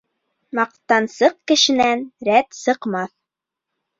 Маҡтансыҡ 0.59 1.35
кешенән 1.51 2.01
рәт 2.31 2.59
сыҡмаҫ. 2.61 3.15